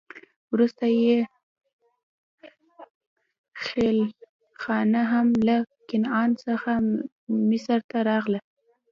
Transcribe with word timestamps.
وروسته 0.53 0.85
یې 1.01 1.15
خېلخانه 3.65 5.01
هم 5.11 5.27
له 5.47 5.57
کنعان 5.89 6.29
څخه 6.45 6.71
مصر 7.49 7.79
ته 7.89 7.97
راغله. 8.09 8.39